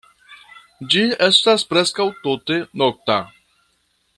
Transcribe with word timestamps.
Ĝi 0.93 1.03
estas 1.27 1.67
preskaŭ 1.73 2.09
tute 2.25 2.61
nokta. 2.83 3.19